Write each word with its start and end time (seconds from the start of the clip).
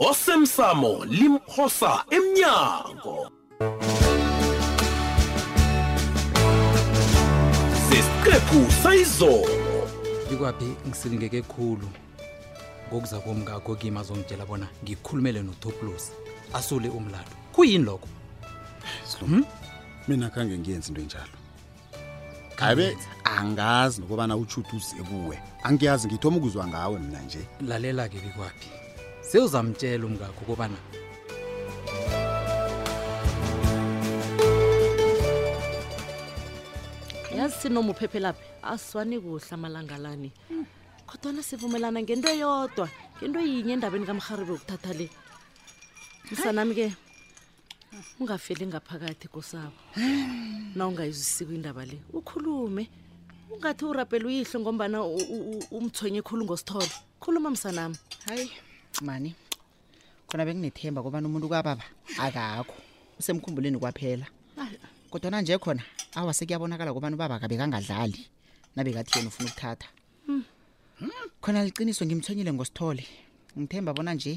osemsamo 0.00 1.04
limphosa 1.10 2.04
emnyango 2.16 3.18
sesiqephu 7.88 8.60
sayizolo 8.82 9.58
ikwaphi 10.32 10.64
ngisilingeke 10.88 11.42
khulu 11.50 11.88
ngokuza 12.92 13.18
komngakho 13.26 13.74
kimi 13.76 13.98
azongitshela 13.98 14.46
bona 14.46 14.68
ngikhulumele 14.84 15.42
notoplos 15.42 16.12
asule 16.54 16.88
umlado 16.94 17.32
kuyini 17.52 17.82
lokho 17.84 18.08
hmm? 19.20 19.42
mina 20.08 20.30
khange 20.30 20.58
ngiyenze 20.58 20.88
into 20.92 21.00
enjalo 21.02 21.34
kabe 22.56 22.94
angazi 23.26 23.98
nokubana 24.00 24.36
utshuthi 24.38 24.76
uze 24.76 25.02
kuwe 25.02 25.38
angiyazi 25.62 26.06
ngithoma 26.08 26.36
ukuzwa 26.38 26.66
ngawe 26.70 26.98
mina 27.02 27.18
nje 27.20 27.42
lalela-ke 27.66 28.18
bikwaphi 28.22 28.77
sewuzamtshela 29.28 30.06
umngakho 30.08 30.42
kubana 30.48 30.78
yazi 37.36 37.56
sinoma 37.60 37.90
uphephelaphi 37.92 38.40
aswani 38.62 39.20
kuhle 39.20 39.46
amalangalani 39.52 40.32
kodwana 41.06 41.42
sivumelana 41.44 42.00
ngento 42.02 42.28
yodwa 42.32 42.88
ngento 43.20 43.38
yinye 43.44 43.72
endabeni 43.76 44.06
kamrharibe 44.08 44.52
ukuthatha 44.56 44.92
le 44.96 45.10
msanami 46.32 46.72
ke 46.74 46.86
ungafeli 48.20 48.64
ngaphakathi 48.66 49.28
kosabo 49.28 49.76
na 50.74 50.88
ungayizwisiko 50.88 51.52
indaba 51.52 51.84
le 51.84 52.00
ukhulume 52.16 52.88
ungathi 53.52 53.84
urabhela 53.84 54.24
uyihle 54.26 54.56
ngombana 54.60 55.04
umthwenye 55.76 56.22
khulu 56.24 56.44
ngosithole 56.48 56.88
khuluma 57.20 57.50
msanami 57.52 57.96
hayi 58.28 58.48
mani 59.02 59.30
khona 60.28 60.42
bekunethemba 60.48 61.00
kobana 61.04 61.26
umuntu 61.28 61.48
kwababa 61.50 61.84
akakho 62.18 62.74
usemkhumbuleni 63.20 63.78
kwaphela 63.80 64.26
kodwana 65.10 65.38
nje 65.42 65.54
khona 65.64 65.82
awa 66.18 66.32
sekuyabonakala 66.38 66.90
kobana 66.96 67.14
ubaba 67.16 67.40
kabekangadlali 67.42 68.20
nabekathi 68.74 69.12
yena 69.18 69.28
ufuna 69.30 69.46
ukuthatha 69.48 69.88
hmm. 70.26 70.44
Hmm? 70.98 71.10
khona 71.42 71.60
liqiniso 71.66 72.02
ngimthonyile 72.06 72.50
ngosithole 72.54 73.04
ngithemba 73.58 73.90
bona 73.96 74.12
nje 74.16 74.32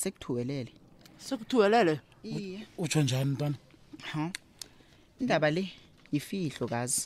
sekuthuwelele 0.00 0.72
sekuthuwelele 1.26 1.94
utsho 2.82 3.00
njani 3.02 3.26
mntwana 3.32 3.56
indaba 5.20 5.46
le 5.54 5.62
yifihlo 6.12 6.64
kazi 6.72 7.02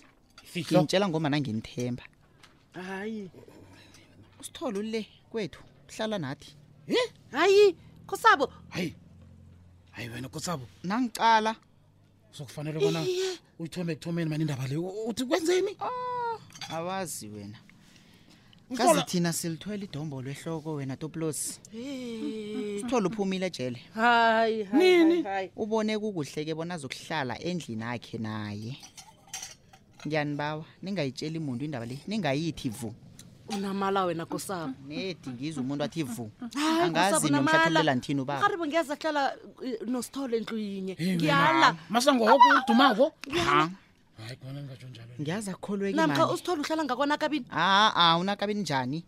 ngintshela 0.70 1.08
ngomana 1.08 1.36
nginithemba 1.40 2.04
hayi 2.86 3.22
usithole 4.40 4.76
ulle 4.82 5.02
kwethu 5.30 5.60
uhlala 5.88 6.18
nathi 6.24 6.50
he 6.92 6.98
eh? 6.98 7.10
hayi 7.32 7.76
khosabo 8.06 8.52
hayi 8.68 8.94
hayi 9.90 10.08
wena 10.08 10.28
khosabo 10.28 10.64
nangicala 10.84 11.56
sokufanele 12.30 12.78
bona 12.80 13.00
uyithome 13.58 13.92
ekuthomeni 13.92 14.30
manje 14.30 14.42
indaba 14.42 14.66
le 14.68 14.76
uthi 14.76 15.24
kwenzeni 15.24 15.72
ah. 15.80 16.38
awazi 16.76 17.28
wena 17.28 17.58
kazi 18.76 19.02
thina 19.02 19.32
silithwele 19.32 19.84
idombo 19.84 20.22
lehloko 20.22 20.74
wena 20.74 20.96
toplos 20.96 21.60
eh. 21.76 22.80
sithola 22.82 23.08
uphumile 23.08 23.46
ejele 23.46 23.78
hayi 23.94 24.64
hayi 24.64 25.50
ubone 25.56 25.98
kukuhleke 25.98 26.54
bona 26.54 26.78
zokuhlala 26.78 27.38
endlini 27.42 27.82
yakhe 27.84 28.18
naye 28.18 28.76
ngiyanibawa 30.06 30.64
ningayitsheli 30.82 31.38
umuntu 31.38 31.64
indaba 31.64 31.86
le 31.86 31.96
ningayithi 32.08 32.68
vu 32.68 32.94
unamala 33.48 34.04
wena 34.04 34.26
kosabo 34.26 34.72
nedi 34.88 35.30
ngize 35.30 35.60
umuntu 35.60 35.84
athi 35.84 36.02
vu 36.02 36.30
angazi 36.84 37.30
nomhlathulela 37.30 37.94
nithini 37.94 38.20
uba 38.20 38.40
garibo 38.40 38.66
ngiyaza 38.66 38.96
kuhlala 38.96 39.34
eh, 39.64 39.78
nosithole 39.86 40.40
ntlu 40.40 40.58
yinye 40.58 40.96
eh, 40.98 41.16
ngiyala 41.16 41.76
masangoko 41.88 42.38
udumako 42.62 43.06
ngiyazi 45.20 45.50
akukholwekinamkha 45.50 46.30
usithole 46.30 46.60
uhlala 46.60 46.84
ngakona 46.84 47.18
kabini 47.18 47.46
aa 47.52 48.16
unakabini 48.18 48.60
njani 48.60 49.04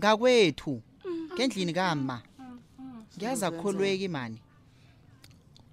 ngakwethu 0.00 0.82
ngendlini 1.34 1.72
kama 1.72 2.22
ngiyazi 3.16 3.44
akukholweki 3.44 4.08
mani 4.08 4.40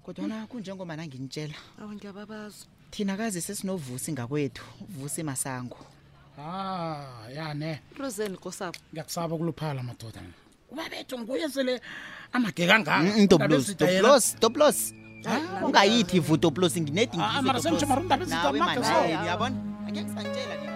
kodwana 0.02 0.46
kunjengomana 0.46 1.06
nginitshela 1.06 1.54
thina 2.90 3.16
kazi 3.16 3.40
sesinovusi 3.40 4.12
ngakwethu 4.12 4.62
vusi 4.88 5.22
masango 5.22 5.78
Ah, 6.36 7.28
yane 7.30 7.78
rosen 7.98 8.34
kosapo 8.42 8.74
ngiyakusaba 8.90 9.34
kuluphala 9.38 9.82
madoda 9.86 10.18
ubabethu 10.72 11.14
nguye 11.20 11.46
sele 11.54 11.74
amageka 12.34 12.74
mm, 12.78 13.26
ngaloos 13.26 14.94
ah, 15.30 15.38
ungayithi 15.64 16.16
ivutoplos 16.18 16.74
ngineti 16.82 17.14
ngiyabona 17.18 18.66
akekusangitshela 19.88 20.73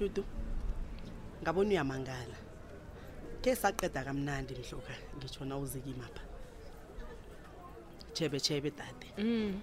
Judu 0.00 0.22
ngabona 1.42 1.70
uyamangala 1.74 2.38
ke 3.42 3.50
saqeda 3.62 4.00
kamnandi 4.06 4.54
mhloka 4.54 4.94
ngisho 5.16 5.42
na 5.48 5.54
uzike 5.62 5.90
imapha 5.94 6.22
chebe 8.14 8.38
chebe 8.46 8.70
dade 8.78 9.08
mm 9.18 9.54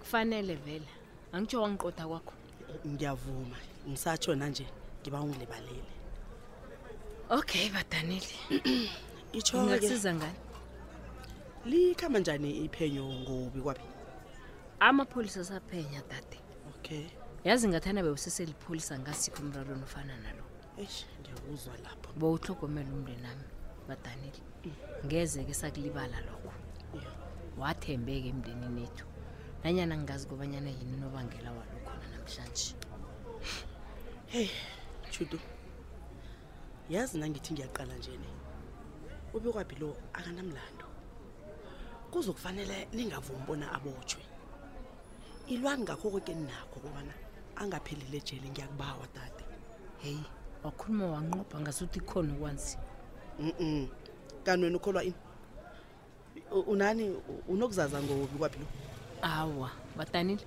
kufanele 0.00 0.54
vele 0.64 0.90
angijo 1.34 1.56
wangiqoda 1.62 2.04
kwakho 2.10 2.32
ngiyavuma 2.92 3.58
ngisatsho 3.88 4.30
nanje 4.38 4.66
ngiba 5.00 5.18
ungilibalele 5.24 5.92
okay 7.38 7.66
badaneli 7.74 8.36
icho 9.38 9.54
ngikusiza 9.66 10.10
ngani 10.18 10.40
likhamba 11.70 12.18
njani 12.22 12.48
iphenyo 12.64 13.04
ngobi 13.20 13.60
kwabi 13.64 13.86
amapholisa 14.88 15.40
saphenya 15.50 16.00
dade 16.10 16.38
okay 16.72 17.06
yazi 17.46 17.66
ngathana 17.68 18.02
bewuseselipholisa 18.02 18.94
ngasikho 18.98 19.38
emralweni 19.46 19.82
ofana 19.88 20.14
nalo 20.24 20.42
ndiyakuzwa 21.20 21.74
lapho 21.84 22.10
bowuhlogomela 22.18 22.90
umnde 22.96 23.14
nami 23.22 23.46
badanile 23.88 24.42
ngeze 25.06 25.44
ke 25.46 25.54
sakulibala 25.54 26.18
lokho 26.26 26.50
wathembeke 27.60 28.28
emndenini 28.34 28.80
ethu 28.86 29.06
nanyana 29.62 29.94
ngingazi 29.96 30.24
kobanyana 30.26 30.70
yini 30.74 30.92
unobangela 30.98 31.48
walokhona 31.54 32.06
namhlanje 32.12 32.74
hey 34.32 34.50
judo 35.14 35.38
yazi 36.90 37.14
nangithi 37.22 37.50
ngiyaqala 37.54 37.94
njene 37.94 38.28
ube 39.36 39.48
kwabhi 39.54 39.76
lo 39.82 39.88
akanamlando 40.18 40.86
kuzokufanele 42.10 42.88
ningavumi 42.92 43.42
bona 43.46 43.66
abotshwe 43.76 44.22
ilwani 45.46 45.82
ngakho 45.86 46.06
koke 46.10 46.34
ninakho 46.34 46.78
kobana 46.82 47.14
angaphelele 47.62 48.16
ejele 48.16 48.48
ngiyakubawa 48.50 49.06
dade 49.14 49.44
heyi 50.02 50.24
wakhuluma 50.64 51.06
wanqoba 51.16 51.56
ngasuthi 51.62 52.00
khona 52.08 52.32
okwanzi 52.36 52.74
mm 53.62 53.84
kanti 54.44 54.62
wena 54.66 54.76
ukholwa 54.80 55.02
ini 55.06 55.14
unani 56.70 57.04
unokuzaza 57.52 57.98
ngobi 58.02 58.36
kwaphi 58.40 58.58
lo 58.62 58.66
awa 59.34 59.68
batanile 59.96 60.44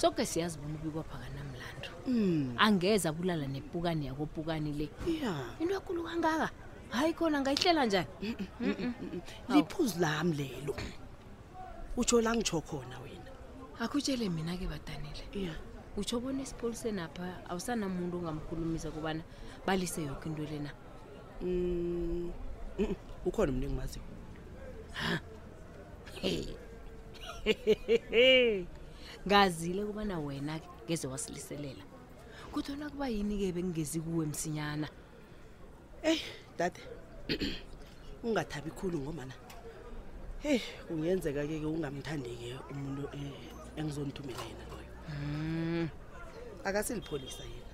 soke 0.00 0.22
siyazibona 0.26 0.74
ubikwapha 0.78 1.16
kanamlando 1.22 1.88
mm. 2.06 2.54
angeza 2.66 3.06
abulala 3.12 3.46
nepukani 3.54 4.04
yakopukani 4.10 4.70
le 4.78 4.86
yeah. 5.06 5.42
into 5.60 5.74
ekulu 5.80 6.00
kangaka 6.08 6.46
hayi 6.94 7.12
khona 7.16 7.40
ngayihlela 7.42 7.82
njani 7.86 8.08
mm 8.22 8.34
-mm. 8.40 8.92
mm 9.02 9.20
liphuzu 9.52 9.96
lami 10.00 10.32
lelo 10.40 10.74
utsho 11.96 12.20
la 12.24 12.30
ngitsho 12.34 12.60
khona 12.68 12.96
wena 13.02 13.30
akutshele 13.82 14.28
mina 14.28 14.52
ke 14.56 14.66
badanile 14.68 15.24
yeah 15.32 15.56
utsho 15.96 16.16
bona 16.20 16.40
esipoliseni 16.42 17.00
apha 17.06 17.28
awusanamuntu 17.52 18.16
ongamkhulumisa 18.18 18.88
kubana 18.94 19.22
balise 19.66 20.00
yoke 20.08 20.24
into 20.28 20.42
le 20.50 20.58
na 20.66 20.70
mm, 21.42 21.48
mm, 21.48 22.32
mm. 22.78 22.96
ukhona 23.28 23.50
umntu 23.52 23.66
engimaziwo 23.66 24.06
ngazile 29.26 29.80
kubana 29.88 30.14
wena 30.26 30.54
ngeze 30.84 31.06
wasiliselela 31.12 31.84
kuthi 32.52 32.72
na 32.76 32.88
kuba 32.90 33.08
yini 33.08 33.36
ke 33.38 33.52
bengingezi 33.52 34.00
kuwe 34.00 34.26
msinyana 34.26 34.88
eyi 36.02 36.16
eh, 36.18 36.24
dade 36.58 36.80
ungathabi 38.24 38.70
khulu 38.70 38.98
ngomana 39.00 39.34
heyi 40.42 40.54
eh, 40.56 40.64
kungenzeka 40.88 41.44
ke 41.46 41.60
ke 41.60 41.66
ungamthandi 41.66 42.28
ke 42.40 42.50
umuntu 42.72 43.06
um 43.06 43.20
eh, 43.20 43.32
engizonithumela 43.76 44.42
yena 44.42 44.64
loyo 44.70 44.81
Mm. 45.10 45.88
akasilipholisa 46.64 47.42
yena 47.42 47.68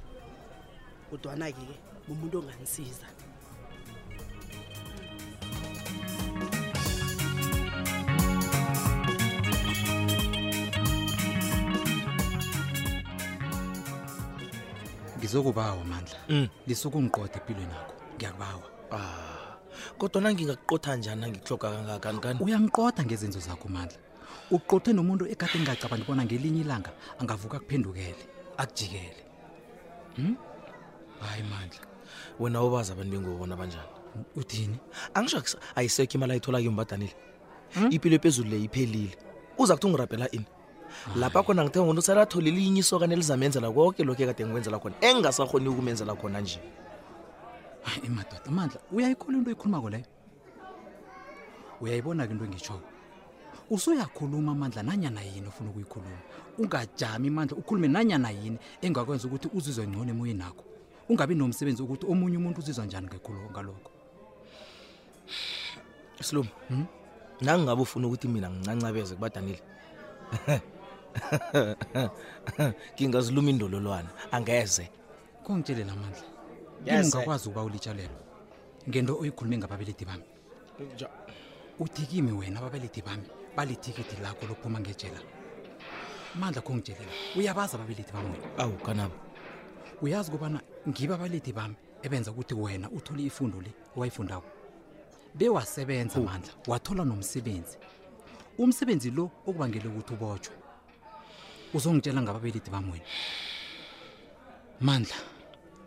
kodwana-ke 1.11 1.61
ke 1.67 1.75
umuntu 2.13 2.35
onganisiza 2.41 3.07
ngizokubawa 15.19 15.83
mandla 15.91 16.19
Mm. 16.33 16.47
lisukungiqoda 16.69 17.37
empilweni 17.41 17.75
yakho 17.77 17.95
ngiyakubawa 18.17 18.67
ah 18.97 19.57
kodwa 20.01 20.19
nangingaqotha 20.25 20.91
njani 20.97 21.21
nangikuhloga 21.23 21.67
kangakani 21.77 22.19
kani 22.25 22.39
uyangiqoda 22.45 23.01
ngezenzo 23.05 23.41
zakho 23.47 23.69
mandla 23.75 24.01
uqothe 24.55 24.91
nomuntu 24.97 25.25
ekade 25.33 25.57
ngingacabanga 25.61 26.05
bona 26.09 26.23
ngelinye 26.25 26.61
ilanga 26.65 26.91
angavuka 27.21 27.59
kuphendukele 27.63 28.23
akujikele 28.61 29.17
hmm? 30.17 30.35
hayi 31.25 31.43
hmm? 31.45 31.51
mandla 31.53 31.81
wena 32.41 32.59
ubazi 32.65 32.91
abantu 32.93 33.11
bengibobona 33.15 33.55
banjani 33.59 33.91
uthini 34.37 34.77
angisho 35.15 35.39
ayisekho 35.77 36.15
imali 36.17 36.33
ayitholake 36.33 36.69
umbadanile 36.69 37.15
hmm? 37.75 37.89
ipilo 37.93 38.15
ephezulu 38.17 38.49
le 38.51 38.59
iphelile 38.67 39.15
uza 39.59 39.75
kuthi 39.75 39.87
ungirabhela 39.87 40.27
ini 40.33 40.47
lapha 41.17 41.43
khona 41.45 41.65
ngithe 41.65 41.81
ngona 41.85 42.01
usale 42.01 42.21
athole 42.23 42.51
linye 42.51 42.81
isokane 42.81 43.13
elizamenzela 43.15 43.69
konke 43.71 44.05
lokhu 44.05 44.23
ekade 44.25 44.43
ngikwenzela 44.45 44.79
khona 44.81 44.97
engingasakhoni 45.05 45.69
ukumenzela 45.69 46.15
khona 46.17 46.41
nje 46.41 46.61
madoda 48.09 48.49
mandla 48.51 48.81
uyayikhola 48.93 49.37
into 49.39 49.49
oyikhuluma 49.51 49.79
ko 49.85 49.89
leyo 49.91 50.07
uyayibona-ke 51.81 52.33
into 52.35 52.45
engitshoko 52.45 52.98
usuyakhuluma 53.70 54.53
amandla 54.53 54.82
nanyana 54.82 55.20
yini 55.23 55.47
ofuna 55.49 55.70
ukuyikhuluma 55.70 56.19
ungajami 56.59 57.31
mandla 57.31 57.56
ukhulume 57.56 57.88
nanyana 57.88 58.31
yini 58.31 58.59
engakwenza 58.82 59.29
ukuthi 59.29 59.49
uzizwe 59.53 59.87
ngcono 59.88 60.11
emoye 60.11 60.35
nakho 60.35 60.65
ungabi 61.09 61.35
nomsebenzi 61.35 61.82
ukuthi 61.82 62.05
omunye 62.09 62.37
umuntu 62.41 62.59
uzizwa 62.61 62.85
njani 62.87 63.06
ngalokho 63.09 63.91
slom 66.26 66.47
hmm? 66.69 66.87
nangingabe 67.41 67.82
ufuna 67.82 68.06
ukuthi 68.09 68.29
mina 68.29 68.49
ngincancabeze 68.50 69.15
kubadanile 69.15 69.61
ngingaziluma 72.97 73.50
indololwana 73.50 74.11
angeze 74.32 74.88
kungitshele 75.44 75.85
namandla 75.85 76.25
ngingakwazi 76.82 77.41
yes, 77.44 77.47
ukuba 77.47 77.62
ulitshalelo 77.64 78.17
ngento 78.88 79.12
oyikhulume 79.21 79.56
ngababeledi 79.59 80.05
bami 80.05 80.25
ja. 80.99 81.09
uthi 81.79 82.03
kimi 82.06 82.32
wena 82.32 82.59
ababeledi 82.61 83.03
bami 83.03 83.29
balithikithi 83.59 84.17
lakho 84.23 84.47
lophuma 84.47 84.79
ngejela 84.81 85.19
mandla 86.41 86.63
kho 86.63 86.75
ngitshelela 86.79 87.11
uyabazi 87.37 87.75
ababelethi 87.77 88.13
bami 88.15 88.31
wena 88.31 88.47
awu 88.59 88.79
kanabo 88.87 89.17
uyazi 90.03 90.31
kubana 90.31 90.63
ngiba 90.89 91.15
abalethi 91.19 91.51
bami 91.53 91.75
ebenza 92.03 92.31
ukuthi 92.31 92.55
wena 92.55 92.87
uthole 92.91 93.23
ifundo 93.27 93.59
le 93.61 93.71
owayifundako 93.99 94.47
bewasebenza 95.35 96.21
mandla 96.23 96.53
wathola 96.71 97.03
nomsebenzi 97.05 97.77
umsebenzi 98.63 99.11
lo 99.11 99.25
okubangele 99.43 99.89
ukuthi 99.91 100.13
ubotshwe 100.15 100.55
uzongitshela 101.75 102.23
ngababelethi 102.23 102.71
bami 102.71 102.91
wena 102.95 103.09
mandla 104.87 105.19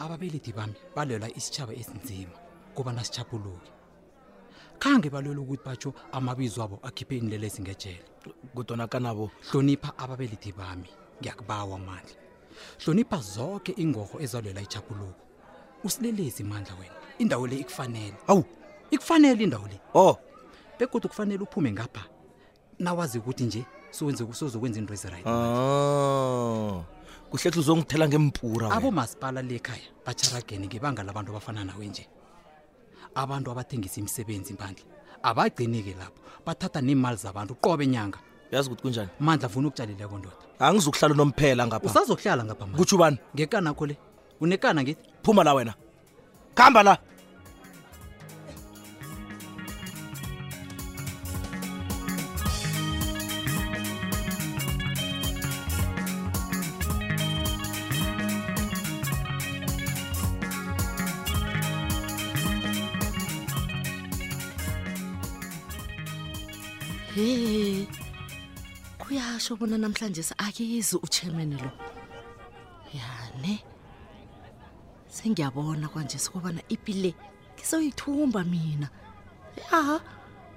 ababelethi 0.04 0.52
bami 0.58 0.76
balwela 0.96 1.28
isitshaba 1.40 1.72
esinzima 1.82 2.36
kubana 2.76 3.00
sitshaphuluke 3.08 3.80
khange 4.84 5.10
balwela 5.14 5.42
ukuthi 5.42 5.64
batsho 5.66 5.90
amabizo 6.12 6.60
abo 6.66 6.78
akhiphe 6.88 7.16
inilelezi 7.18 7.62
ngejele 7.62 8.04
kodwana 8.56 8.88
kanabo 8.92 9.26
hlonipha 9.52 9.90
ababelithi 10.04 10.52
bami 10.60 10.90
ngiyakubawa 11.20 11.78
mandla 11.88 12.18
hlonipha 12.82 13.18
zonke 13.34 13.72
ingorho 13.84 14.16
ezalwela 14.26 14.62
ichapuluko 14.68 15.22
usilelezi 15.86 16.44
mandla 16.44 16.74
wena 16.80 16.96
indawo 17.22 17.44
le 17.48 17.56
ikufanele 17.64 18.18
awu 18.32 18.44
ikufanele 18.94 19.44
indawo 19.44 19.68
le 19.72 19.78
o 19.94 20.00
oh. 20.08 20.16
bekodwa 20.78 21.10
kufanele 21.10 21.44
uphume 21.46 21.72
ngapha 21.72 22.04
nawazi 22.80 23.16
ukuthi 23.22 23.44
nje 23.44 23.62
sowenze 23.92 24.24
sozokwenza 24.34 24.80
into 24.80 24.94
ezirit 24.94 25.26
oh. 25.30 26.84
kuhlehle 27.30 27.60
uzongithela 27.62 28.08
ngempura 28.10 28.72
abo 28.74 28.90
masipala 28.92 29.42
lekhaya 29.42 29.88
bacharageni 30.06 30.68
ngebanga 30.68 31.04
labantu 31.04 31.30
abafana 31.32 31.62
nawe 31.70 31.86
nje 31.88 32.06
abantu 33.16 33.52
abathengisa 33.52 34.00
imisebenzi 34.00 34.54
bandla 34.54 34.84
abagcineke 35.24 35.96
lapho 36.00 36.14
bathatha 36.46 36.82
neemali 36.82 37.18
zabantu 37.18 37.56
qobe 37.62 37.88
nyanga 37.88 38.18
yazi 38.52 38.68
ukuthi 38.70 38.82
kunjani 38.82 39.10
mandla 39.20 39.50
funa 39.50 39.68
ukutshaleleko 39.68 40.18
ndoda 40.18 40.36
angizukuhlala 40.60 41.14
unomphela 41.14 41.68
ngapha 41.68 41.88
usazokuhlala 41.90 42.44
ngapha 42.46 42.66
kutsho 42.78 42.96
ubani 42.96 43.18
ngekanakho 43.36 43.86
le 43.86 43.96
unekana 44.42 44.82
ngithi 44.84 45.04
phuma 45.24 45.44
la 45.44 45.54
wena 45.54 45.74
khamba 46.56 46.84
la 46.84 46.94
he 67.16 67.88
kuyasho 69.00 69.56
bona 69.60 69.76
namhlanje 69.78 70.24
akizi 70.46 70.96
uchairman 71.06 71.52
lo 71.62 71.70
yane 73.00 73.54
sengiyabona 75.16 75.88
kwanje 75.92 76.16
sokobana 76.24 76.62
ipile 76.72 77.12
ngisoyithumba 77.56 78.44
mina 78.48 78.88
ya 79.60 80.00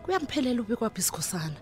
kuyamphelela 0.03 0.61
ube 0.63 0.77
kwaphi 0.79 1.01
isikhosana 1.03 1.59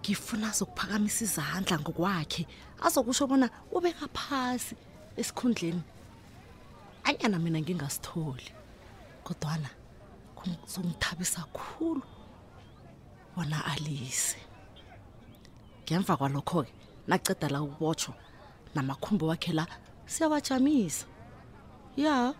ngifuna 0.00 0.44
azokuphakamisa 0.50 1.20
izandla 1.26 1.74
ngokwakhe 1.82 2.42
azokusho 2.86 3.24
bona 3.26 3.46
ubeka 3.76 4.06
phasi 4.18 4.74
esikhundleni 5.20 5.82
anyana 7.06 7.38
mina 7.42 7.58
ngingasitholi 7.60 8.46
kodwana 9.26 9.68
kuzongithabisa 10.38 11.40
khulu 11.56 12.02
bona 13.38 13.62
alise 13.72 14.36
ngemva 15.86 16.16
kwalokho-ke 16.18 16.72
naceda 17.08 17.48
la 17.54 17.62
ubotsho 17.62 18.12
namakhumbi 18.74 19.24
wakhe 19.30 19.52
la 19.54 19.62
siyabajamisa 20.10 21.06
ya 21.96 22.34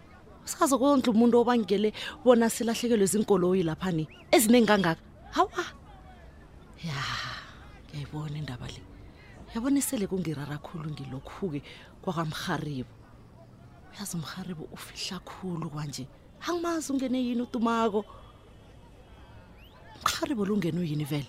sazi 0.44 0.74
kondla 0.78 1.12
umuntu 1.14 1.34
obangele 1.38 1.94
bona 2.26 2.50
silahlekelwe 2.50 3.06
zinkoloyi 3.14 3.62
laphani 3.62 4.04
ezinengangaka 4.34 5.02
hawa 5.38 5.62
ya 6.88 6.98
ngiyayibona 7.86 8.36
indaba 8.42 8.66
le 8.66 8.82
yabona 9.54 9.78
sele 9.80 10.06
kungirara 10.10 10.58
khulu 10.58 10.90
ngilokhu-ke 10.98 11.60
kwakamrharibo 12.02 12.92
uyazi 13.94 14.12
umrharibo 14.18 14.64
ufihla 14.74 15.16
khulu 15.22 15.70
kwanje 15.70 16.06
angimazi 16.48 16.90
ungene 16.90 17.18
yini 17.24 17.42
utumako 17.46 18.02
umharibo 20.18 20.44
lungenwe 20.50 20.84
yini 20.90 21.04
vele 21.04 21.28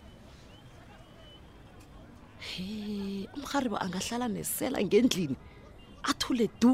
he 2.40 2.70
umharibo 3.38 3.78
angahlala 3.78 4.28
nesela 4.28 4.82
ngendlini 4.82 5.36
athule 6.10 6.50
du 6.62 6.74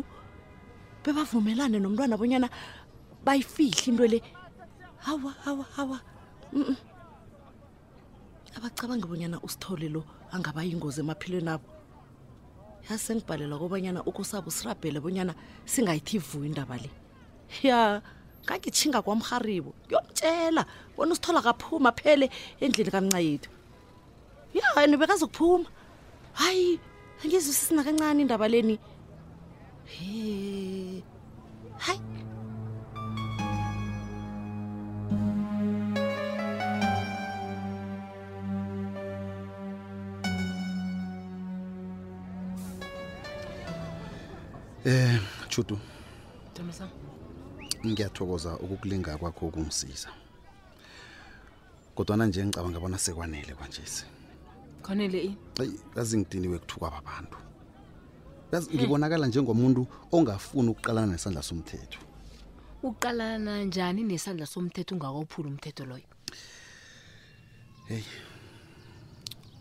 bebavumelane 1.03 1.77
nomntwana 1.79 2.15
abonyana 2.15 2.47
bayifihle 3.25 3.83
into 3.91 4.07
le 4.07 4.19
hawa 5.03 5.31
hawa 5.43 5.65
hawa 5.75 5.97
abacabangi 8.55 9.05
bonyana 9.11 9.37
usithole 9.43 9.89
lo 9.91 10.03
angaba 10.31 10.63
yingozi 10.63 11.03
emaphilweni 11.03 11.51
abo 11.51 11.67
yazi 12.87 13.03
sengibhalelwa 13.03 13.59
kobanyana 13.59 13.99
ukosabo 14.07 14.47
sirabhele 14.55 15.03
bonyana 15.03 15.33
singayithi 15.67 16.17
vu 16.23 16.45
indaba 16.47 16.77
le 16.79 16.89
ya 17.67 17.99
yeah. 17.99 18.01
ngangitshinga 18.45 18.99
kwamharibo 19.05 19.71
kuyomtshela 19.85 20.61
bona 20.95 21.11
usithola 21.13 21.41
kaphuma 21.47 21.89
phele 21.99 22.25
endlini 22.63 22.91
kamnca 22.95 23.19
yethu 23.25 23.49
ya 24.57 24.67
yena 24.81 24.95
bekazokuphuma 25.01 25.67
hayi 26.33 26.79
angizwisisina 27.23 27.81
kancane 27.85 28.19
indaba 28.23 28.45
leni 28.51 28.75
he 29.93 31.03
hayi 31.85 32.03
Eh, 44.87 45.17
Chutu. 45.49 45.79
Dumisa 46.53 46.85
ngiyathokoza 47.91 48.57
ukukulinga 48.57 49.17
kwakho 49.17 49.47
ukungisiza 49.53 50.09
kodwana 51.95 52.25
nje 52.25 52.41
ngicabanga 52.45 52.79
bona 52.81 52.97
sekwanele 52.97 53.53
kwanjesi 53.57 54.05
khonele 54.83 55.19
ini 55.27 55.37
eyi 55.63 55.75
yazi 55.95 56.15
ngidiniwe 56.17 56.57
kuthukwa 56.63 56.89
babantu 56.95 57.37
yazi 58.51 58.67
ngibonakala 58.75 59.25
njengomuntu 59.29 59.81
ongafuni 60.15 60.67
ukuqalana 60.71 61.09
nesandla 61.13 61.41
somthetho 61.49 61.99
uqalana 62.89 63.51
njani 63.67 64.01
nesandla 64.03 64.45
somthetho 64.53 64.91
ungakophula 64.95 65.47
umthetho 65.53 65.83
loyo 65.89 66.09
heyi 67.87 68.07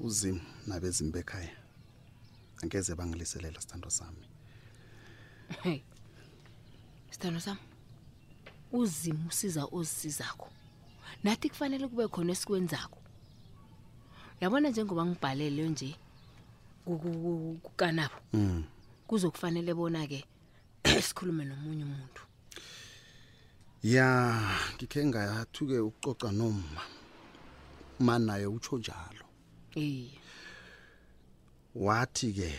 uzimu 0.07 0.41
nabezimu 0.67 1.11
bekhaya 1.13 1.55
angeze 2.63 2.95
bangiliselela 2.99 3.61
sithando 3.61 3.91
sami 3.91 4.25
hey. 5.63 5.79
sithando 7.11 7.41
sami 7.41 7.61
uzima 8.75 9.19
usiza 9.29 9.67
ozisizakho 9.73 10.49
nathi 11.25 11.49
kufanele 11.51 11.85
kube 11.89 12.07
khona 12.13 12.33
esikwenzako 12.35 12.99
yabona 14.41 14.69
njengoba 14.71 15.03
ngibhalele 15.07 15.63
nje 15.69 15.91
kukanabo 17.63 18.19
mm. 18.33 18.65
kuzokufanele 19.07 19.73
bona-ke 19.75 20.21
sikhulume 21.07 21.45
nomunye 21.45 21.85
umuntu 21.87 22.21
ya 23.95 24.07
ngikhe 24.75 25.01
ngathi-ke 25.09 25.79
ukucoca 25.87 26.29
noma 26.39 26.83
ma 28.05 28.15
naye 28.27 28.47
utsho 28.47 28.79
njalo 28.83 29.25
e 29.79 29.87
wathi-ke 31.75 32.51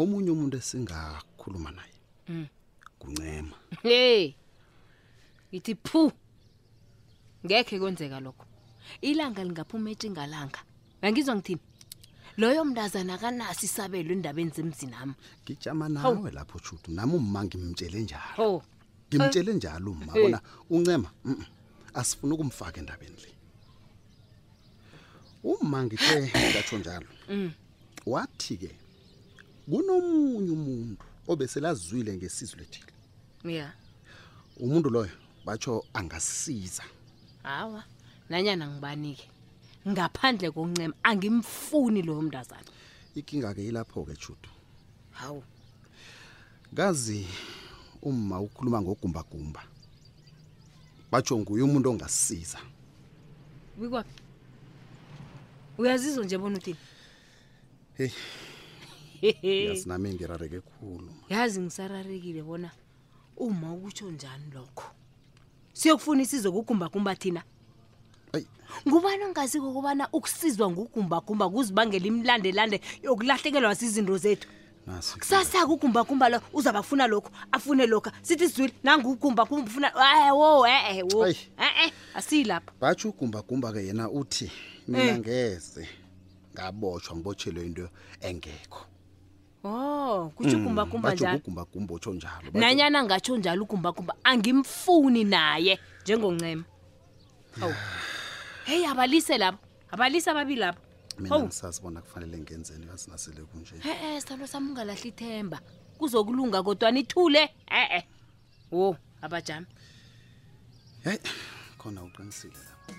omunye 0.00 0.30
umuntu 0.34 0.54
esingakhuluma 0.60 1.70
naye 1.78 1.98
mm. 2.28 2.46
kuncema 2.98 3.54
mm. 3.56 3.78
hey 3.86 4.24
ithi 5.56 5.74
phu 5.86 6.02
ngekhe 7.44 7.76
kwenzeka 7.80 8.18
lokho 8.26 8.44
ilanga 9.08 9.42
lingaphuma 9.48 9.88
etshingalanga 9.94 10.60
angizwa 11.06 11.34
ngithini 11.40 11.64
loyo 12.40 12.62
mntazana 12.68 13.14
kanaso 13.22 13.62
isabelo 13.66 14.10
endabeni 14.16 14.50
zemzi 14.56 14.86
nam 14.92 15.10
ngijama 15.42 15.86
nawe 15.94 16.28
lapho 16.36 16.56
shutu 16.64 16.88
nam 16.96 17.10
umma 17.18 17.40
ngimtshele 17.46 17.98
njalo 18.06 18.52
ngimtshele 19.08 19.50
njalo 19.58 19.86
umma 19.94 20.12
bona 20.20 20.38
uncema 20.74 21.08
asifuna 21.98 22.32
ukumfaka 22.36 22.76
endabeni 22.82 23.16
le 23.24 23.30
umma 25.50 25.78
ngithe 25.86 26.16
ngatsho 26.50 26.76
njalo 26.78 27.08
mm. 27.32 27.50
wathi 28.12 28.54
ke 28.60 28.70
kunomunye 29.70 30.50
umuntu 30.58 31.00
obeselazwile 31.30 32.10
ngesizwe 32.16 32.56
lethile 32.60 32.92
ya 33.60 33.66
umuntu 34.64 34.90
loyo 34.94 35.16
batsho 35.46 35.84
angasiza 35.94 36.82
hawa 37.46 37.82
nanyana 38.30 38.66
ngibani-ke 38.70 39.26
ngaphandle 39.88 40.50
koncema 40.50 40.94
angimfuni 41.08 42.02
loyo 42.02 42.22
mntazana 42.26 42.70
ikinga-ke 43.14 43.62
ilapho-ke 43.70 44.14
judu 44.22 44.50
hawu 45.22 45.42
ngazi 46.74 47.22
umma 48.02 48.36
ukhuluma 48.42 48.78
ngogumbagumba 48.82 49.62
batsho 51.12 51.34
nguye 51.38 51.62
umuntu 51.64 51.88
ongasiza 51.92 52.58
wikwa 53.78 54.02
uyazizwa 55.78 56.24
nje 56.26 56.36
bona 56.42 56.58
uthini 56.58 56.82
heyyazi 59.20 59.88
nami 59.88 60.08
ngirareke 60.14 60.58
khulu 60.66 61.12
yazi 61.30 61.60
ngisararekile 61.62 62.42
bona 62.42 62.68
uma 63.44 63.68
ukutsho 63.78 64.10
njani 64.10 64.50
lokho 64.54 64.86
siyokufuna 65.76 66.22
isizo 66.22 66.52
kukumbakumba 66.52 67.14
thina 67.14 67.42
ngubani 68.88 69.24
ongazi 69.24 69.60
kokubana 69.60 70.08
ukusizwa 70.12 70.70
ngukumbakumba 70.70 71.48
kuzibangela 71.50 72.06
imlandelande 72.10 72.80
yokulahlekelwa 73.04 73.74
sizinto 73.74 74.16
zethu 74.24 74.48
kusasaka 75.20 75.66
ukumbakumba 75.74 76.28
lo 76.28 76.38
uzaba 76.52 76.80
kufuna 76.82 77.06
lokhu 77.06 77.30
afune 77.52 77.86
lokhu 77.86 78.10
sithi 78.22 78.48
sizwile 78.48 78.74
nangukumbakumba 78.82 79.70
ufuna 79.70 79.88
eh, 79.88 80.32
wo 80.34 80.64
ee 80.68 80.72
eh, 80.72 80.96
eh, 80.98 81.04
wo 81.14 81.22
ee 81.28 81.86
asiyilapha 82.14 82.72
batsho 82.80 83.08
ugumbakumba 83.10 83.72
ke 83.72 83.80
yena 83.86 84.10
uthi 84.10 84.50
mina 84.88 85.18
ngeze 85.18 85.88
ngabotshwa 86.54 87.16
ngibotshelwe 87.16 87.66
into 87.66 87.88
engekho 88.20 88.80
Oh, 89.68 90.32
kutsho 90.36 90.58
mm, 90.58 90.64
kumbakumba 90.66 91.14
njalo. 91.14 91.40
utsho 91.88 92.12
njalo. 92.14 92.46
Nanyana 92.54 93.04
ngatsho 93.04 93.36
njalo 93.36 93.62
ukumbakumba 93.62 94.14
angimfuni 94.24 95.24
naye 95.24 95.78
njengoncema. 96.02 96.64
Hawu. 97.60 97.74
Hey 98.64 98.86
abalise 98.86 99.38
lapho. 99.38 99.58
Abalise 99.90 100.30
ababili 100.30 100.60
lapho. 100.60 100.80
Mina 101.18 101.48
bona 101.82 102.00
kufanele 102.00 102.38
ngenzeni 102.38 102.86
yazi 102.86 103.10
nasele 103.10 103.42
kunje. 103.42 103.74
Eh 103.82 104.04
eh 104.04 104.20
sithando 104.20 104.46
sami 104.46 104.68
ungalahli 104.70 105.08
ithemba. 105.08 105.60
Kuzokulunga 105.98 106.62
kodwa 106.62 106.90
nithule. 106.90 107.42
Eh 107.66 107.88
eh. 107.96 108.02
Wo 108.70 108.96
abajami. 109.22 109.66
Hey 111.04 111.18
khona 111.78 112.02
uqinisile 112.04 112.54
lapho. 112.68 112.95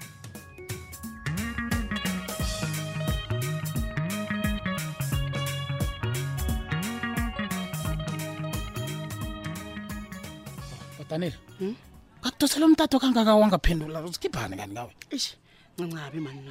mfanele 11.17 11.35
hmm? 11.59 11.75
bakudosela 12.23 12.65
umtato 12.65 12.99
kangaka 12.99 13.35
wangaphendula 13.35 13.99
usikhiphani 14.05 14.55
kani 14.57 14.73
ngawe 14.73 14.93
ish 15.11 15.35
ncancabe 15.79 16.19
mani 16.19 16.41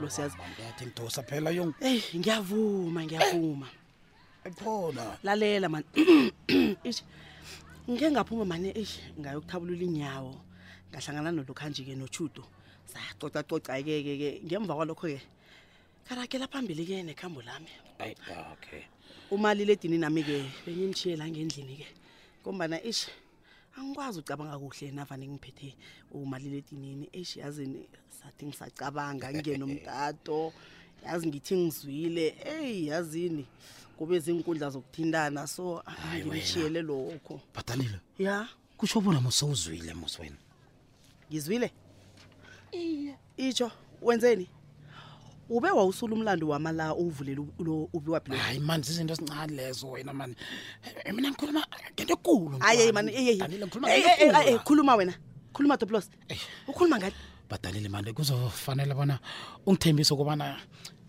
lo 0.00 0.06
siyazi 0.08 0.36
ngathi 0.36 0.82
ngidosa 0.86 1.20
phela 1.28 1.50
yong 1.56 1.72
hey 1.80 2.00
ngiyavuma 2.16 3.00
ngiyavuma 3.06 3.68
ekhona 4.48 5.02
eh, 5.02 5.18
lalela 5.24 5.66
mani 5.72 5.88
ish 6.90 7.00
ngike 7.88 8.06
ngaphuma 8.12 8.44
mani 8.52 8.68
ish 8.82 8.94
ngayokuthabulula 9.20 9.84
inyawo 9.88 10.32
ngahlangana 10.90 11.30
nolokhanje 11.36 11.80
ke 11.86 11.94
nochudo 12.00 12.42
sacoca 12.90 13.40
coca 13.48 13.74
ke 13.86 13.94
ke 14.18 14.28
ngemva 14.46 14.72
kwalokho 14.76 15.06
ke 15.12 15.20
karakela 16.08 16.46
phambili 16.48 16.84
ke 16.88 16.96
nekhambo 17.04 17.40
lami 17.42 17.68
ay 18.00 18.12
okay 18.52 18.82
umalile 19.32 19.72
edini 19.76 19.98
nami 19.98 20.20
ke 20.22 20.36
bengimchiye 20.64 21.16
la 21.16 21.26
ngendlini 21.30 21.74
ke 21.82 21.88
ngombana 22.40 22.80
ish 22.80 23.04
angikwazi 23.76 24.18
ucabanga 24.20 24.58
kuhle 24.58 24.90
navane 24.90 25.28
ngiphethe 25.28 25.76
umaliletinini 26.10 27.08
eshiyazini 27.12 27.84
sathi 28.18 28.42
ngisacabanga 28.48 29.26
ngingena 29.30 29.64
umtato 29.68 30.52
yazi 31.04 31.24
ngithi 31.28 31.54
ngizwile 31.60 32.24
eyi 32.56 32.86
yazini 32.88 33.44
kube 33.96 34.16
zinkundla 34.24 34.70
zokuthintana 34.72 35.46
so 35.46 35.80
angimshiyele 36.12 36.80
ah, 36.80 36.82
lokho 36.88 37.36
bhatalile 37.54 37.98
ya 38.18 38.48
kusho 38.78 39.00
bona 39.00 39.20
mosowuzwile 39.20 39.92
mos 39.94 40.14
wena 40.20 40.38
ngizwile 41.30 41.68
iye 42.72 43.14
itsho 43.36 43.68
wenzeni 44.02 44.46
ube 45.50 45.70
wawusula 45.70 46.14
umlando 46.14 46.48
wama 46.48 46.72
la 46.72 46.94
uwuvulele 46.94 47.40
ubiwaphihayi 47.96 48.58
mani 48.60 48.82
zizinto 48.82 49.12
ezincane 49.14 49.52
lezo 49.56 49.90
wena 49.90 50.12
mani 50.12 50.34
eh, 51.04 51.14
mina 51.14 51.30
ngikhuluma 51.30 51.62
ngento 51.92 52.12
ekulu 52.18 52.56
ayeyi 52.66 52.92
mani 52.92 53.10
eh, 53.14 54.06
eh, 54.48 54.58
khuluma 54.66 54.94
wena 54.98 55.14
khuluma 55.54 55.76
doplos 55.78 56.10
ukhuluma 56.68 56.98
ngani 56.98 57.14
badalile 57.50 57.88
mani 57.88 58.10
kuzofanele 58.12 58.94
bona 58.98 59.16
ungithembise 59.66 60.10
ukubana 60.14 60.58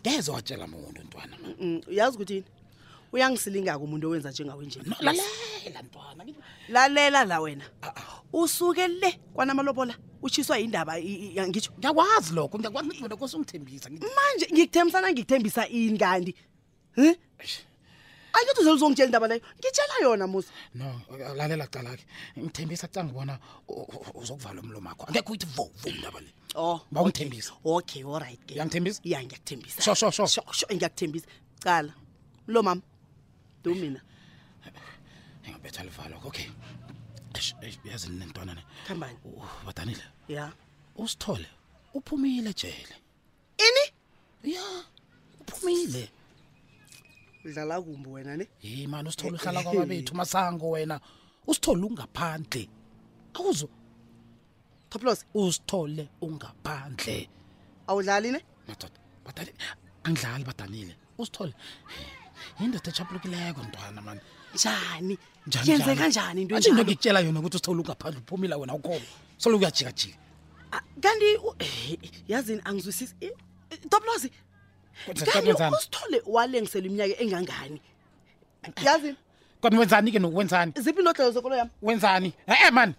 ngeze 0.02 0.30
watshela 0.32 0.68
muntu 0.68 1.02
ntwana 1.06 1.34
yazi 1.98 2.16
ukuthi 2.16 2.36
yini 2.36 2.48
uyangisilinga-ko 3.14 3.84
umuntu 3.84 4.08
owenza 4.10 4.32
njengawe 4.32 4.64
njelalela 4.66 7.26
la 7.26 7.40
wena 7.42 7.66
ah, 7.82 7.94
ah. 7.96 8.22
usuke 8.34 8.88
le 8.88 9.20
kwanamalobola 9.34 9.96
ushiswa 10.22 10.58
yindaba 10.60 11.00
ngitho 11.48 11.72
ngiyakwazi 11.80 12.34
lokho 12.36 12.60
ngiyakwaziungithembisa 12.60 13.88
manje 13.90 14.46
ngikuthembisana 14.54 15.08
ngikuthembisa 15.16 15.64
ini 15.72 15.98
kanti 15.98 16.34
ayi 18.36 18.44
kuthi 18.48 18.60
uzele 18.62 18.76
uzongitshela 18.76 19.06
indaba 19.08 19.28
leyo 19.32 19.42
ngitshela 19.58 19.94
yona 20.04 20.28
musa 20.28 20.52
no 20.76 21.02
lalela 21.36 21.68
calake 21.72 22.04
ngithembisa 22.40 22.88
cange 22.92 23.12
ubona 23.12 23.40
uzokuvala 24.20 24.60
umlomo 24.62 24.90
wakho 24.92 25.06
angekho 25.08 25.32
uyithi 25.32 25.46
vovo 25.56 25.88
indaba 25.90 26.20
le 26.20 26.30
o 26.56 26.74
oh, 26.74 26.82
ba 26.92 27.02
ungithembisa 27.02 27.54
okay 27.64 28.04
allright 28.04 28.44
ke 28.46 28.54
uyangithembisa 28.60 29.00
ya 29.08 29.24
ngiyakuthembisa 29.24 29.80
sho 29.96 30.12
sho 30.12 30.12
sho 30.28 30.44
ngiyakuthembisa 30.76 31.28
cala 31.64 31.94
mlo 32.48 32.60
mama 32.64 32.82
ngedu 33.70 33.76
mina 33.82 34.02
ingabetha 35.48 35.84
livalwako 35.84 36.28
okay 36.28 36.46
yazi 37.92 38.08
ninentwana 38.10 38.54
ne 38.54 38.64
hambani 38.88 39.18
badanile 39.66 40.04
ya 40.28 40.52
usithole 40.96 41.48
uphumile 41.94 42.54
jele 42.54 42.96
ini 43.68 43.86
ya 44.54 44.64
uphumile 45.42 46.10
dlala 47.46 47.82
kumbi 47.82 48.10
wena 48.10 48.38
ne 48.38 48.48
yi 48.62 48.88
mani 48.88 49.10
usithole 49.10 49.36
uhlala 49.38 49.64
kwababethu 49.64 50.16
masango 50.16 50.70
wena 50.70 51.00
usithole 51.48 51.84
ungaphandle 51.86 52.70
awuzo 53.34 53.70
toplos 54.90 55.26
usithole 55.34 56.10
ungaphandle 56.22 57.30
awudlali 57.88 58.32
ne 58.32 58.40
madoda 58.68 59.00
badanile 59.26 59.54
angidlali 60.04 60.44
badanile 60.44 60.94
usithole 61.18 61.54
yindoda 62.60 62.90
ejhaphulukileko 62.94 63.62
ntwana 63.68 64.00
mani 64.06 64.22
njani 64.56 65.14
yenzeka 65.70 66.06
njani 66.12 66.40
intoathi 66.42 66.70
into 66.70 66.82
ngikutshela 66.84 67.20
yona 67.24 67.40
ukuthi 67.42 67.58
usithole 67.58 67.80
ungaphandle 67.82 68.20
uphumile 68.24 68.56
wena 68.62 68.74
ukhona 68.80 69.06
solo 69.42 69.56
uyajikajika 69.58 70.18
ah, 70.74 70.82
kanti 71.02 71.30
yazini 72.32 72.62
angizwisisi 72.68 73.14
toplosi 73.92 74.30
kanti 75.34 75.52
usithole 75.52 76.22
walengisela 76.36 76.86
iminyaka 76.88 77.16
engangani 77.24 77.80
yazini 78.88 79.18
kanti 79.62 79.78
wenzani 79.82 80.10
ke 80.14 80.20
nokwenzani 80.20 80.72
ziphi 80.84 81.02
nohlelo 81.06 81.32
zokolo 81.36 81.56
yam 81.62 81.70
wenzani 81.82 82.30
e 82.68 82.72
mani 82.76 82.94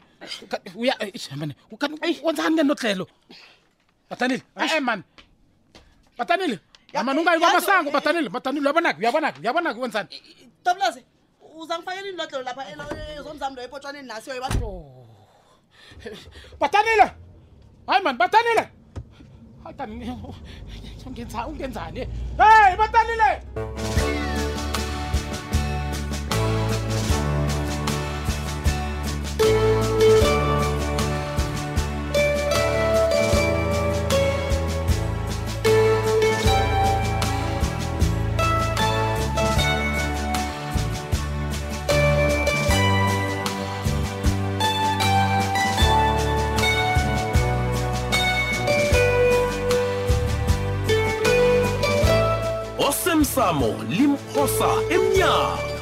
eh, 2.02 2.24
wenzani 2.24 2.56
ke 2.56 2.62
nohlelo 2.70 3.04
batanile 4.10 4.42
e 4.76 4.80
mani 4.80 5.02
batanile 6.18 6.58
mani 6.94 7.20
ungayi 7.20 7.40
kwamasango 7.40 7.90
bathanile 7.90 8.28
bathanile 8.28 8.60
uyabanaki 8.64 9.00
uyabanaki 9.00 9.40
uyabanaki 9.40 9.80
wenzani 9.80 10.08
tobulazi 10.64 11.00
uzangifakela 11.60 12.08
inilodlolo 12.08 12.44
lapha 12.48 12.62
ezomzami 13.20 13.56
lo 13.56 13.62
epotshwaneni 13.66 14.08
nasiyo 14.08 14.34
yebato 14.36 14.68
bathanile 16.60 17.06
hayi 17.88 18.00
mani 18.04 18.18
bathanile 18.22 18.62
hayi 19.64 19.74
tani 19.78 20.06
ungenzani 21.46 22.00
hey 22.40 22.72
bathanile 22.82 23.17
umthamo 53.50 53.72
limphosa 53.90 54.68
emnyango 54.92 55.77